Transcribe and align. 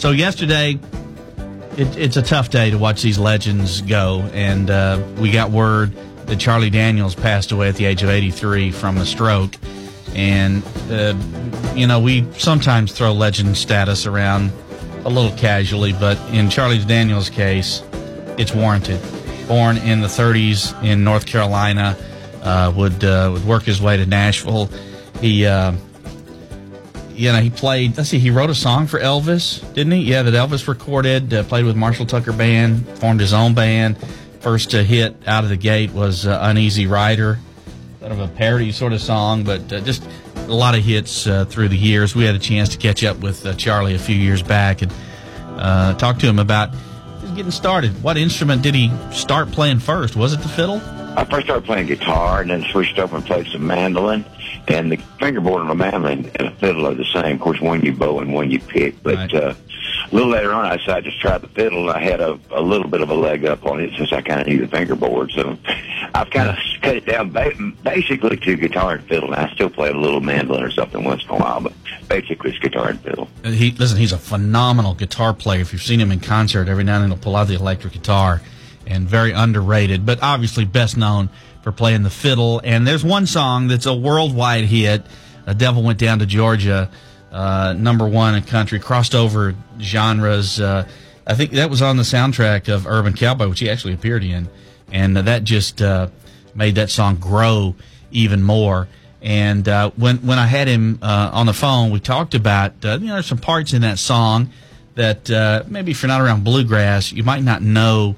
So 0.00 0.12
yesterday, 0.12 0.78
it, 1.76 1.94
it's 1.98 2.16
a 2.16 2.22
tough 2.22 2.48
day 2.48 2.70
to 2.70 2.78
watch 2.78 3.02
these 3.02 3.18
legends 3.18 3.82
go, 3.82 4.20
and 4.32 4.70
uh, 4.70 4.98
we 5.18 5.30
got 5.30 5.50
word 5.50 5.92
that 6.24 6.40
Charlie 6.40 6.70
Daniels 6.70 7.14
passed 7.14 7.52
away 7.52 7.68
at 7.68 7.76
the 7.76 7.84
age 7.84 8.02
of 8.02 8.08
83 8.08 8.72
from 8.72 8.96
a 8.96 9.04
stroke. 9.04 9.56
And 10.14 10.62
uh, 10.90 11.14
you 11.74 11.86
know, 11.86 12.00
we 12.00 12.26
sometimes 12.32 12.92
throw 12.92 13.12
legend 13.12 13.58
status 13.58 14.06
around 14.06 14.52
a 15.04 15.10
little 15.10 15.36
casually, 15.36 15.92
but 15.92 16.18
in 16.32 16.48
Charlie 16.48 16.82
Daniels' 16.82 17.28
case, 17.28 17.82
it's 18.38 18.54
warranted. 18.54 19.02
Born 19.48 19.76
in 19.76 20.00
the 20.00 20.08
30s 20.08 20.82
in 20.82 21.04
North 21.04 21.26
Carolina, 21.26 21.94
uh, 22.42 22.72
would 22.74 23.04
uh, 23.04 23.28
would 23.34 23.44
work 23.44 23.64
his 23.64 23.82
way 23.82 23.98
to 23.98 24.06
Nashville. 24.06 24.70
He 25.20 25.44
uh, 25.44 25.74
you 27.20 27.30
know, 27.30 27.40
he 27.40 27.50
played. 27.50 27.98
Let's 27.98 28.08
see, 28.08 28.18
he 28.18 28.30
wrote 28.30 28.48
a 28.48 28.54
song 28.54 28.86
for 28.86 28.98
Elvis, 28.98 29.60
didn't 29.74 29.92
he? 29.92 29.98
Yeah, 30.00 30.22
that 30.22 30.32
Elvis 30.32 30.66
recorded. 30.66 31.34
Uh, 31.34 31.42
played 31.44 31.66
with 31.66 31.76
Marshall 31.76 32.06
Tucker 32.06 32.32
Band, 32.32 32.88
formed 32.98 33.20
his 33.20 33.34
own 33.34 33.52
band. 33.52 33.98
First 34.40 34.74
uh, 34.74 34.78
hit 34.78 35.14
out 35.26 35.44
of 35.44 35.50
the 35.50 35.56
gate 35.58 35.92
was 35.92 36.26
uh, 36.26 36.38
"Uneasy 36.40 36.86
Rider," 36.86 37.38
sort 37.98 38.12
of 38.12 38.20
a 38.20 38.28
parody 38.28 38.72
sort 38.72 38.94
of 38.94 39.02
song, 39.02 39.44
but 39.44 39.70
uh, 39.70 39.80
just 39.80 40.02
a 40.36 40.54
lot 40.54 40.74
of 40.74 40.82
hits 40.82 41.26
uh, 41.26 41.44
through 41.44 41.68
the 41.68 41.76
years. 41.76 42.16
We 42.16 42.24
had 42.24 42.34
a 42.34 42.38
chance 42.38 42.70
to 42.70 42.78
catch 42.78 43.04
up 43.04 43.18
with 43.18 43.58
Charlie 43.58 43.94
a 43.94 43.98
few 43.98 44.16
years 44.16 44.42
back 44.42 44.80
and 44.80 44.90
talk 45.98 46.18
to 46.20 46.26
him 46.26 46.38
about 46.38 46.70
getting 47.36 47.50
started. 47.50 48.02
What 48.02 48.16
instrument 48.16 48.62
did 48.62 48.74
he 48.74 48.90
start 49.12 49.52
playing 49.52 49.80
first? 49.80 50.16
Was 50.16 50.32
it 50.32 50.40
the 50.40 50.48
fiddle? 50.48 50.80
I 51.16 51.24
first 51.24 51.46
started 51.46 51.64
playing 51.64 51.86
guitar 51.86 52.40
and 52.40 52.50
then 52.50 52.62
switched 52.64 52.98
over 52.98 53.16
and 53.16 53.26
played 53.26 53.46
some 53.48 53.66
mandolin. 53.66 54.24
And 54.68 54.92
the 54.92 54.96
fingerboard 55.18 55.62
on 55.62 55.70
a 55.70 55.74
mandolin 55.74 56.30
and 56.36 56.48
a 56.48 56.50
fiddle 56.52 56.86
are 56.86 56.94
the 56.94 57.04
same. 57.04 57.36
Of 57.36 57.40
course, 57.40 57.60
one 57.60 57.82
you 57.82 57.92
bow 57.92 58.20
and 58.20 58.32
one 58.32 58.50
you 58.50 58.60
pick. 58.60 59.02
But 59.02 59.16
right. 59.16 59.34
uh, 59.34 59.54
a 60.10 60.14
little 60.14 60.30
later 60.30 60.52
on, 60.52 60.66
I 60.66 60.76
decided 60.76 61.10
to 61.10 61.18
try 61.18 61.38
the 61.38 61.48
fiddle, 61.48 61.88
and 61.88 61.98
I 61.98 62.00
had 62.02 62.20
a, 62.20 62.38
a 62.50 62.60
little 62.60 62.88
bit 62.88 63.00
of 63.00 63.10
a 63.10 63.14
leg 63.14 63.44
up 63.44 63.66
on 63.66 63.80
it 63.80 63.92
since 63.96 64.12
I 64.12 64.22
kind 64.22 64.40
of 64.40 64.46
knew 64.46 64.60
the 64.60 64.68
fingerboard. 64.68 65.32
So 65.32 65.58
I've 66.14 66.30
kind 66.30 66.50
of 66.50 66.58
cut 66.82 66.96
it 66.96 67.06
down 67.06 67.30
ba- 67.30 67.52
basically 67.82 68.36
to 68.36 68.56
guitar 68.56 68.94
and 68.94 69.04
fiddle. 69.04 69.32
And 69.32 69.40
I 69.40 69.52
still 69.54 69.70
play 69.70 69.90
a 69.90 69.94
little 69.94 70.20
mandolin 70.20 70.62
or 70.62 70.70
something 70.70 71.02
once 71.04 71.24
in 71.24 71.30
a 71.30 71.36
while, 71.36 71.60
but 71.60 71.72
basically 72.08 72.50
it's 72.50 72.58
guitar 72.58 72.88
and 72.88 73.00
fiddle. 73.00 73.28
He 73.44 73.72
listen, 73.72 73.98
he's 73.98 74.12
a 74.12 74.18
phenomenal 74.18 74.94
guitar 74.94 75.34
player. 75.34 75.60
If 75.60 75.72
you've 75.72 75.82
seen 75.82 76.00
him 76.00 76.12
in 76.12 76.20
concert, 76.20 76.68
every 76.68 76.84
now 76.84 76.96
and 76.96 77.04
then 77.04 77.10
he'll 77.10 77.22
pull 77.22 77.36
out 77.36 77.48
the 77.48 77.54
electric 77.54 77.94
guitar, 77.94 78.42
and 78.90 79.08
very 79.08 79.32
underrated. 79.32 80.04
But 80.04 80.18
obviously 80.22 80.64
best 80.64 80.96
known 80.96 81.30
for 81.62 81.72
playing 81.72 82.02
the 82.02 82.10
fiddle. 82.10 82.60
And 82.64 82.86
there's 82.86 83.04
one 83.04 83.26
song 83.26 83.68
that's 83.68 83.86
a 83.86 83.94
worldwide 83.94 84.64
hit. 84.64 85.02
A 85.46 85.54
Devil 85.54 85.82
Went 85.82 85.98
Down 85.98 86.18
to 86.18 86.26
Georgia, 86.26 86.90
uh, 87.32 87.74
number 87.76 88.06
one 88.06 88.34
in 88.34 88.42
country, 88.42 88.78
crossed 88.78 89.14
over 89.14 89.54
genres. 89.80 90.60
Uh, 90.60 90.86
I 91.26 91.34
think 91.34 91.52
that 91.52 91.70
was 91.70 91.82
on 91.82 91.96
the 91.96 92.02
soundtrack 92.02 92.72
of 92.72 92.86
Urban 92.86 93.14
Cowboy, 93.14 93.48
which 93.48 93.60
he 93.60 93.70
actually 93.70 93.94
appeared 93.94 94.22
in. 94.22 94.48
And 94.92 95.16
that 95.16 95.44
just 95.44 95.80
uh, 95.80 96.08
made 96.54 96.74
that 96.74 96.90
song 96.90 97.16
grow 97.16 97.74
even 98.10 98.42
more. 98.42 98.88
And 99.22 99.68
uh, 99.68 99.90
when 99.96 100.18
when 100.18 100.38
I 100.38 100.46
had 100.46 100.66
him 100.66 100.98
uh, 101.02 101.30
on 101.32 101.46
the 101.46 101.52
phone, 101.52 101.90
we 101.90 102.00
talked 102.00 102.34
about 102.34 102.84
uh, 102.84 102.98
you 103.00 103.08
know 103.08 103.14
there's 103.14 103.26
some 103.26 103.38
parts 103.38 103.72
in 103.72 103.82
that 103.82 103.98
song 103.98 104.50
that 104.94 105.28
maybe 105.68 105.92
if 105.92 106.02
you're 106.02 106.08
not 106.08 106.20
around 106.20 106.44
bluegrass, 106.44 107.12
you 107.12 107.22
might 107.22 107.42
not 107.42 107.62
know 107.62 108.16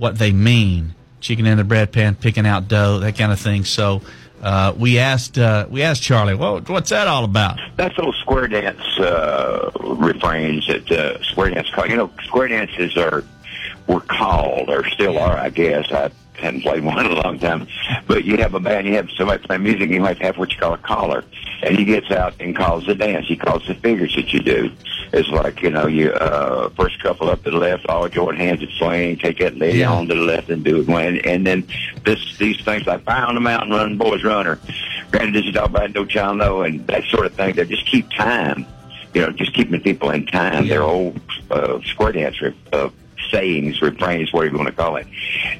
what 0.00 0.18
they 0.18 0.32
mean 0.32 0.94
chicken 1.20 1.44
in 1.44 1.58
the 1.58 1.64
bread 1.64 1.92
pan, 1.92 2.14
picking 2.14 2.46
out 2.46 2.66
dough, 2.68 3.00
that 3.00 3.18
kind 3.18 3.30
of 3.30 3.38
thing. 3.38 3.66
So 3.66 4.00
uh, 4.42 4.72
we 4.76 4.98
asked 4.98 5.38
uh, 5.38 5.66
we 5.68 5.82
asked 5.82 6.02
Charlie, 6.02 6.34
well, 6.34 6.60
what's 6.62 6.88
that 6.88 7.06
all 7.06 7.24
about? 7.24 7.60
That's 7.76 7.94
those 7.98 8.16
square 8.16 8.48
dance 8.48 8.80
uh, 8.98 9.70
refrains 9.98 10.66
that 10.68 10.90
uh, 10.90 11.22
square 11.22 11.50
dance. 11.50 11.68
Call 11.68 11.86
you 11.86 11.96
know, 11.96 12.10
square 12.24 12.48
dances 12.48 12.96
are 12.96 13.24
were 13.86 14.00
called 14.00 14.70
or 14.70 14.88
still 14.88 15.18
are, 15.18 15.36
I 15.36 15.50
guess. 15.50 15.92
I 15.92 16.10
hadn't 16.34 16.62
played 16.62 16.82
one 16.82 17.04
in 17.04 17.12
a 17.12 17.20
long 17.20 17.38
time. 17.38 17.66
But 18.06 18.24
you 18.24 18.38
have 18.38 18.54
a 18.54 18.60
band, 18.60 18.86
you 18.86 18.94
have 18.94 19.10
somebody 19.10 19.44
playing 19.46 19.64
music, 19.64 19.90
you 19.90 20.00
might 20.00 20.22
have 20.22 20.38
what 20.38 20.50
you 20.50 20.58
call 20.58 20.72
a 20.72 20.78
caller. 20.78 21.24
And 21.62 21.76
he 21.76 21.84
gets 21.84 22.10
out 22.10 22.34
and 22.40 22.56
calls 22.56 22.86
the 22.86 22.94
dance. 22.94 23.26
He 23.26 23.36
calls 23.36 23.66
the 23.66 23.74
figures 23.74 24.14
that 24.16 24.32
you 24.32 24.40
do. 24.40 24.72
It's 25.12 25.28
like, 25.28 25.62
you 25.62 25.70
know, 25.70 25.86
you, 25.86 26.12
uh, 26.12 26.68
first 26.70 27.02
couple 27.02 27.30
up 27.30 27.42
to 27.44 27.50
the 27.50 27.56
left, 27.56 27.86
all 27.86 28.08
joint 28.08 28.38
hands 28.38 28.62
and 28.62 28.70
swing, 28.72 29.18
take 29.18 29.38
that 29.38 29.56
lady 29.56 29.78
yeah. 29.78 29.92
on 29.92 30.06
to 30.08 30.14
the 30.14 30.20
left 30.20 30.50
and 30.50 30.64
do 30.64 30.80
it. 30.80 30.86
When, 30.86 31.18
and 31.18 31.46
then 31.46 31.66
this, 32.04 32.38
these 32.38 32.60
things 32.64 32.86
like 32.86 33.02
fire 33.02 33.26
on 33.26 33.34
the 33.34 33.40
mountain, 33.40 33.70
run, 33.70 33.98
boys, 33.98 34.22
runner. 34.22 34.60
Granted, 35.10 35.34
this 35.34 35.46
is 35.46 35.56
all 35.56 35.66
about 35.66 35.92
no 35.92 36.04
child 36.04 36.38
know 36.38 36.62
and 36.62 36.86
that 36.86 37.04
sort 37.04 37.26
of 37.26 37.34
thing. 37.34 37.56
They 37.56 37.64
just 37.64 37.86
keep 37.86 38.08
time 38.10 38.66
you 39.14 39.22
know, 39.22 39.30
just 39.30 39.52
keeping 39.54 39.80
people 39.80 40.10
in 40.10 40.26
time. 40.26 40.64
Yeah. 40.64 40.74
They're 40.74 40.82
old 40.82 41.20
uh, 41.50 41.80
square 41.82 42.12
dancer 42.12 42.54
uh, 42.72 42.90
sayings, 43.30 43.80
refrains, 43.82 44.32
whatever 44.32 44.52
you 44.52 44.58
want 44.58 44.68
to 44.68 44.82
call 44.82 44.96
it, 44.96 45.06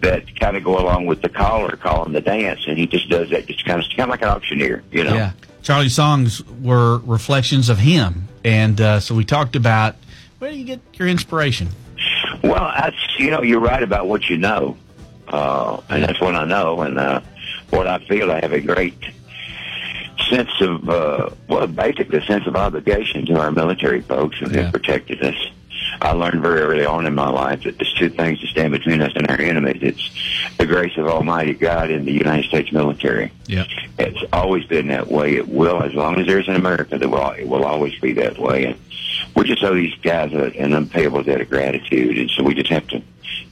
that 0.00 0.38
kind 0.38 0.56
of 0.56 0.64
go 0.64 0.78
along 0.78 1.06
with 1.06 1.22
the 1.22 1.28
caller 1.28 1.76
calling 1.76 2.12
the 2.12 2.20
dance, 2.20 2.66
and 2.66 2.78
he 2.78 2.86
just 2.86 3.08
does 3.08 3.30
that, 3.30 3.46
just 3.46 3.64
kind 3.64 3.82
of, 3.82 3.88
kind 3.90 4.02
of 4.02 4.08
like 4.08 4.22
an 4.22 4.28
auctioneer, 4.28 4.82
you 4.90 5.04
know. 5.04 5.14
Yeah, 5.14 5.32
Charlie's 5.62 5.94
songs 5.94 6.44
were 6.44 6.98
reflections 6.98 7.68
of 7.68 7.78
him, 7.78 8.28
and 8.44 8.80
uh, 8.80 9.00
so 9.00 9.14
we 9.14 9.24
talked 9.24 9.56
about 9.56 9.96
where 10.38 10.50
do 10.50 10.58
you 10.58 10.64
get 10.64 10.80
your 10.94 11.08
inspiration? 11.08 11.68
Well, 12.42 12.72
that's 12.76 13.18
you 13.18 13.30
know, 13.30 13.42
you're 13.42 13.60
write 13.60 13.82
about 13.82 14.06
what 14.06 14.28
you 14.28 14.36
know, 14.36 14.76
uh, 15.28 15.80
and 15.88 16.04
that's 16.04 16.20
what 16.20 16.34
I 16.34 16.44
know, 16.44 16.82
and 16.82 16.98
uh, 16.98 17.20
what 17.70 17.86
I 17.86 17.98
feel. 18.06 18.30
I 18.30 18.40
have 18.40 18.52
a 18.52 18.60
great 18.60 18.98
sense 20.28 20.50
of, 20.60 20.88
uh, 20.88 21.30
well, 21.48 21.66
basically 21.66 22.18
a 22.18 22.26
sense 22.26 22.46
of 22.46 22.56
obligation 22.56 23.26
to 23.26 23.38
our 23.38 23.50
military 23.50 24.00
folks 24.00 24.38
who 24.38 24.50
yeah. 24.50 24.62
have 24.62 24.72
protected 24.72 25.22
us 25.22 25.36
I 26.00 26.12
learned 26.12 26.42
very 26.42 26.60
early 26.60 26.84
on 26.84 27.06
in 27.06 27.14
my 27.14 27.28
life 27.28 27.64
that 27.64 27.78
there's 27.78 27.92
two 27.94 28.08
things 28.08 28.40
that 28.40 28.48
stand 28.48 28.72
between 28.72 29.00
us 29.00 29.12
and 29.14 29.28
our 29.30 29.40
enemies. 29.40 29.78
It's 29.80 30.10
the 30.58 30.66
grace 30.66 30.96
of 30.96 31.06
Almighty 31.06 31.54
God 31.54 31.90
and 31.90 32.06
the 32.06 32.12
United 32.12 32.46
States 32.46 32.72
military. 32.72 33.32
Yeah. 33.46 33.66
It's 33.98 34.24
always 34.32 34.64
been 34.66 34.88
that 34.88 35.08
way. 35.08 35.36
It 35.36 35.48
will, 35.48 35.82
as 35.82 35.94
long 35.94 36.18
as 36.18 36.26
there's 36.26 36.48
an 36.48 36.56
America, 36.56 36.98
that 36.98 37.08
will, 37.08 37.30
it 37.30 37.46
will 37.46 37.64
always 37.64 37.98
be 38.00 38.12
that 38.14 38.38
way. 38.38 38.64
And 38.64 38.78
we 39.36 39.44
just 39.44 39.62
owe 39.62 39.74
these 39.74 39.94
guys 39.96 40.32
a, 40.32 40.46
an 40.58 40.72
unpayable 40.72 41.22
debt 41.22 41.40
of 41.40 41.48
gratitude. 41.48 42.18
And 42.18 42.30
so 42.30 42.42
we 42.42 42.54
just 42.54 42.70
have 42.70 42.86
to, 42.88 43.02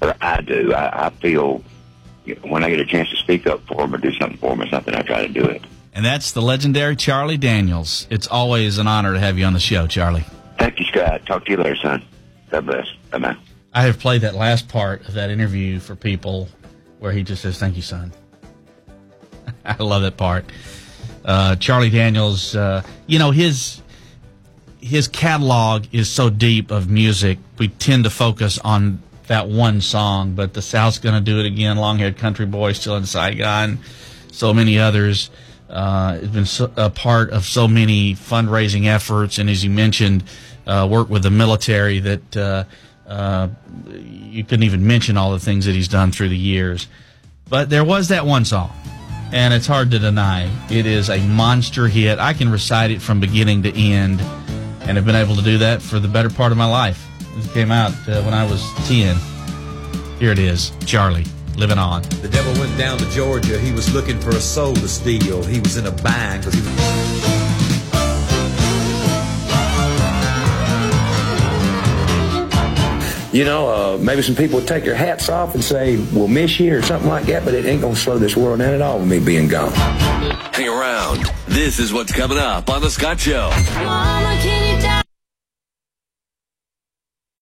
or 0.00 0.14
I 0.20 0.41
do, 0.41 0.72
I, 0.72 1.06
I 1.06 1.10
feel 1.10 1.62
you 2.25 2.34
know, 2.36 2.50
when 2.50 2.64
I 2.64 2.70
get 2.70 2.81
a 2.81 2.84
chance 2.84 3.10
to 3.10 3.16
speak 3.16 3.47
up 3.47 3.64
for 3.66 3.76
them 3.76 3.94
or 3.94 3.98
do 3.98 4.12
something 4.12 4.38
for 4.38 4.50
them 4.50 4.62
or 4.62 4.69
something, 4.69 4.94
I 4.94 5.02
try 5.02 5.26
to 5.26 5.32
do 5.32 5.44
it. 5.44 5.62
And 5.94 6.04
that's 6.04 6.32
the 6.32 6.42
legendary 6.42 6.97
Charlie 6.97 7.36
Daniels. 7.36 8.06
It's 8.10 8.26
always 8.26 8.78
an 8.78 8.86
honor 8.86 9.12
to 9.12 9.20
have 9.20 9.38
you 9.38 9.44
on 9.44 9.52
the 9.52 9.60
show, 9.60 9.86
Charlie. 9.86 10.25
Thank 10.58 10.81
you, 10.81 10.86
Scott. 10.86 11.26
Talk 11.26 11.44
to 11.44 11.50
you 11.50 11.56
later, 11.58 11.76
son. 11.76 12.02
God 12.50 12.66
bless. 12.66 12.86
Amen. 13.12 13.36
I 13.75 13.82
have 13.82 13.98
played 13.98 14.22
that 14.22 14.34
last 14.34 14.69
part 14.69 15.06
of 15.08 15.14
that 15.14 15.31
interview 15.31 15.81
for 15.81 15.97
people 15.97 16.48
where 16.98 17.12
he 17.12 17.22
just 17.22 17.42
says, 17.42 17.58
Thank 17.58 17.76
you, 17.76 17.82
son. 17.82 18.12
I 19.78 19.83
love 19.83 20.03
that 20.03 20.17
part. 20.17 20.45
Uh, 21.25 21.56
Charlie 21.56 21.91
Daniels, 21.91 22.56
uh, 22.56 22.83
you 23.06 23.19
know, 23.19 23.31
his 23.31 23.81
his 24.81 25.06
catalog 25.06 25.84
is 25.93 26.11
so 26.11 26.28
deep 26.28 26.73
of 26.73 26.91
music. 26.91 27.39
We 27.59 27.69
tend 27.69 28.05
to 28.05 28.11
focus 28.11 28.59
on 28.59 29.00
that 29.28 29.49
one 29.49 29.81
song, 29.81 30.34
but 30.34 30.55
the 30.55 30.62
South's 30.62 30.99
going 30.99 31.15
to 31.15 31.21
do 31.21 31.39
it 31.39 31.47
again. 31.47 31.77
Long 31.77 31.99
haired 31.99 32.19
country 32.19 32.47
boy, 32.47 32.73
still 32.73 32.97
in 32.97 33.06
Saigon. 33.06 33.78
So 34.33 34.53
many 34.53 34.78
others. 34.78 35.31
Uh, 35.71 36.19
it's 36.21 36.33
been 36.33 36.44
so, 36.44 36.71
a 36.77 36.91
part 36.91 37.31
of 37.31 37.44
so 37.44 37.67
many 37.67 38.15
fundraising 38.15 38.87
efforts, 38.87 39.39
and 39.39 39.49
as 39.49 39.65
you 39.65 39.71
mentioned, 39.71 40.25
uh, 40.67 40.87
work 40.91 41.09
with 41.09 41.23
the 41.23 41.31
military 41.31 41.99
that 42.00 42.37
uh, 42.37 42.65
uh, 43.06 43.49
you 43.94 44.44
couldn't 44.44 44.65
even 44.65 44.87
mention 44.87 45.17
all 45.17 45.33
the 45.33 45.39
things 45.39 45.65
that 45.67 45.73
he's 45.73 45.89
done 45.89 46.12
through 46.12 46.29
the 46.29 46.37
years. 46.37 46.89
But 47.49 47.71
there 47.71 47.84
was 47.84 48.09
that 48.09 48.27
one 48.27 48.44
song, 48.44 48.71
and 49.32 49.54
it's 49.54 49.66
hard 49.66 49.91
to 49.91 49.98
deny. 49.98 50.50
It 50.70 50.87
is 50.87 51.09
a 51.09 51.19
monster 51.26 51.88
hit. 51.88 52.19
I 52.19 52.34
can 52.34 52.50
recite 52.50 52.91
it 52.91 53.00
from 53.00 53.19
beginning 53.19 53.62
to 53.65 53.70
end, 53.75 54.20
and 54.82 54.97
have 54.97 55.06
been 55.06 55.16
able 55.16 55.37
to 55.37 55.43
do 55.43 55.59
that 55.59 55.82
for 55.82 55.98
the 55.98 56.09
better 56.09 56.31
part 56.31 56.53
of 56.53 56.59
my 56.59 56.66
life. 56.66 57.06
It 57.37 57.50
came 57.53 57.72
out 57.72 57.93
uh, 58.06 58.23
when 58.23 58.34
I 58.34 58.44
was 58.44 58.62
10. 58.88 59.17
Here 60.19 60.31
it 60.31 60.38
is 60.38 60.73
Charlie 60.84 61.25
living 61.56 61.79
on. 61.79 62.02
The 62.20 62.29
devil 62.29 62.52
went 62.61 62.76
down 62.79 62.99
to 62.99 63.11
Georgia. 63.11 63.58
He 63.58 63.73
was 63.73 63.93
looking 63.94 64.20
for 64.20 64.31
a 64.31 64.40
soul 64.40 64.75
to 64.75 64.88
steal. 64.88 65.43
He 65.43 65.61
was 65.61 65.76
in 65.76 65.87
a 65.87 65.93
bind 65.93 66.43
because 66.43 66.55
he 66.55 66.61
was. 66.61 67.42
You 73.32 73.44
know, 73.44 73.69
uh, 73.69 73.99
maybe 73.99 74.23
some 74.23 74.34
people 74.34 74.58
would 74.58 74.69
take 74.69 74.84
their 74.84 74.94
hats 74.94 75.29
off 75.29 75.55
and 75.55 75.64
say, 75.64 75.96
we'll 76.12 76.29
miss 76.29 76.61
you 76.61 76.76
or 76.76 76.82
something 76.82 77.08
like 77.08 77.25
that, 77.26 77.44
but 77.44 77.55
it 77.55 77.64
ain't 77.64 77.81
going 77.81 77.94
to 77.94 78.00
slow 78.00 78.19
this 78.19 78.37
world 78.37 78.58
down 78.58 78.75
at 78.75 78.82
all 78.82 78.99
with 78.99 79.08
me 79.08 79.19
being 79.19 79.49
gone. 79.49 79.73
Hang 79.73 80.69
around. 80.69 81.31
This 81.46 81.79
is 81.79 81.93
what's 81.93 82.12
coming 82.12 82.38
up 82.38 82.69
on 82.69 82.82
The 82.82 82.90
Scott 82.90 83.20
Show. 83.20 83.50
Mama, 83.75 85.01